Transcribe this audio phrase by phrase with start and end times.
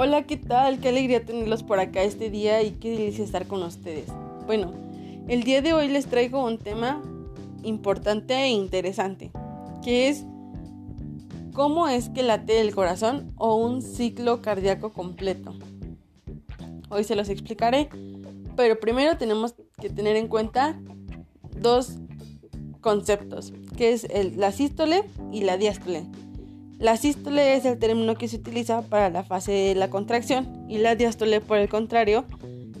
[0.00, 0.78] Hola, ¿qué tal?
[0.78, 4.06] Qué alegría tenerlos por acá este día y qué delicia estar con ustedes.
[4.46, 4.72] Bueno,
[5.26, 7.02] el día de hoy les traigo un tema
[7.64, 9.32] importante e interesante,
[9.82, 10.24] que es
[11.52, 15.56] cómo es que late el corazón o un ciclo cardíaco completo.
[16.90, 17.88] Hoy se los explicaré,
[18.54, 20.80] pero primero tenemos que tener en cuenta
[21.60, 21.96] dos
[22.80, 25.02] conceptos, que es el, la sístole
[25.32, 26.04] y la diástole.
[26.78, 30.78] La sístole es el término que se utiliza para la fase de la contracción y
[30.78, 32.24] la diástole, por el contrario,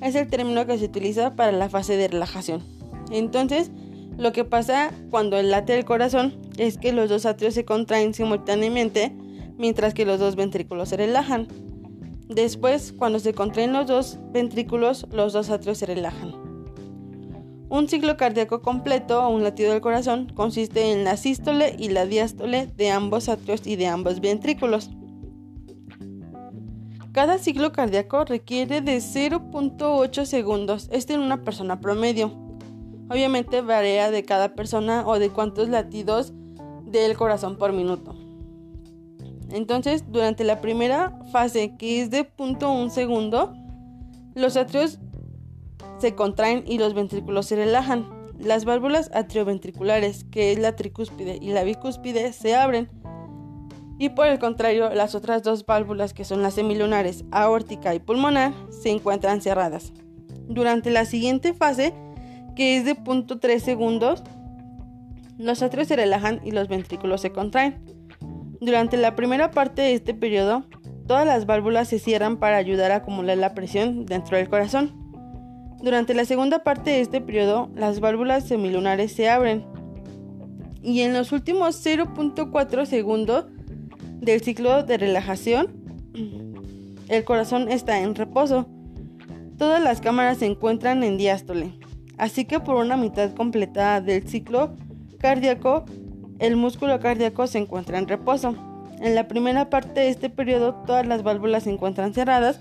[0.00, 2.62] es el término que se utiliza para la fase de relajación.
[3.10, 3.72] Entonces,
[4.16, 9.12] lo que pasa cuando late el corazón es que los dos atrios se contraen simultáneamente
[9.56, 11.48] mientras que los dos ventrículos se relajan.
[12.28, 16.37] Después, cuando se contraen los dos ventrículos, los dos atrios se relajan.
[17.70, 22.06] Un ciclo cardíaco completo o un latido del corazón consiste en la sístole y la
[22.06, 24.90] diástole de ambos atrios y de ambos ventrículos.
[27.12, 32.32] Cada ciclo cardíaco requiere de 0.8 segundos, este en una persona promedio.
[33.10, 36.32] Obviamente varía de cada persona o de cuántos latidos
[36.86, 38.14] del corazón por minuto.
[39.50, 43.54] Entonces, durante la primera fase, que es de 0.1 segundo,
[44.34, 44.98] los atrios
[45.98, 48.08] se contraen y los ventrículos se relajan.
[48.38, 52.88] Las válvulas atrioventriculares, que es la tricúspide y la bicúspide, se abren.
[53.98, 58.52] Y por el contrario, las otras dos válvulas, que son las semilunares, aórtica y pulmonar,
[58.70, 59.92] se encuentran cerradas.
[60.46, 61.92] Durante la siguiente fase,
[62.54, 64.22] que es de 0.3 segundos,
[65.36, 67.84] los atrios se relajan y los ventrículos se contraen.
[68.60, 70.64] Durante la primera parte de este periodo,
[71.06, 74.97] todas las válvulas se cierran para ayudar a acumular la presión dentro del corazón.
[75.82, 79.64] Durante la segunda parte de este periodo, las válvulas semilunares se abren
[80.82, 83.46] y en los últimos 0.4 segundos
[84.20, 85.68] del ciclo de relajación,
[87.08, 88.66] el corazón está en reposo.
[89.56, 91.78] Todas las cámaras se encuentran en diástole,
[92.16, 94.74] así que por una mitad completada del ciclo
[95.18, 95.84] cardíaco,
[96.38, 98.54] el músculo cardíaco se encuentra en reposo.
[99.00, 102.60] En la primera parte de este periodo, todas las válvulas se encuentran cerradas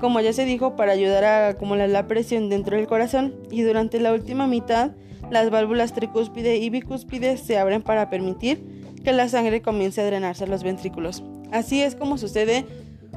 [0.00, 4.00] como ya se dijo, para ayudar a acumular la presión dentro del corazón y durante
[4.00, 4.92] la última mitad
[5.30, 10.44] las válvulas tricúspide y bicúspide se abren para permitir que la sangre comience a drenarse
[10.44, 11.22] a los ventrículos.
[11.52, 12.66] Así es como sucede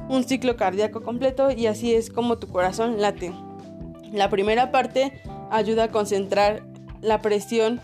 [0.08, 3.32] un ciclo cardíaco completo y así es como tu corazón late.
[4.12, 6.62] La primera parte ayuda a concentrar
[7.00, 7.80] la presión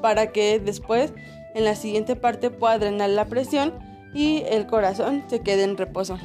[0.00, 1.12] para que después
[1.54, 3.74] en la siguiente parte pueda drenar la presión
[4.14, 6.18] y el corazón se quede en reposo.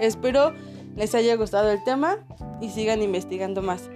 [0.00, 0.54] Espero
[0.96, 2.18] les haya gustado el tema
[2.60, 3.90] y sigan investigando más.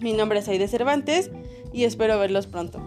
[0.00, 1.30] Mi nombre es Aide Cervantes
[1.72, 2.80] y espero verlos pronto.